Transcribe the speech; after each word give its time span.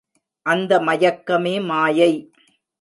அந்த 0.45 0.71
மயக்கமே 0.79 1.55
மாயை. 1.61 2.11